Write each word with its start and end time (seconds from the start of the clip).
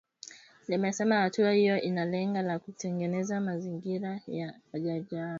Limesema 0.67 1.15
hatua 1.15 1.51
hiyo 1.51 1.81
ina 1.81 2.05
lengo 2.05 2.41
la 2.41 2.59
kutengeneza 2.59 3.41
mazingira 3.41 4.19
ya 4.27 4.55
majadiliano 4.73 5.29